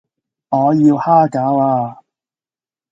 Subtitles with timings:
[0.03, 0.05] 我要
[0.95, 1.99] 蝦餃呀